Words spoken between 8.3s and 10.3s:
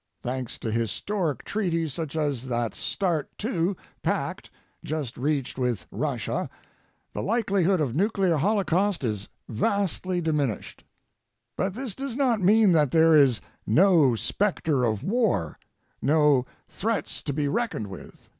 holocaust is vastly